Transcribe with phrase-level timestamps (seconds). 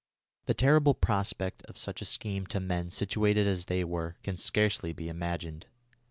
[0.47, 4.93] The terrible prospect of such a scheme to men situated as they were can scarcely
[4.93, 5.67] be imagined.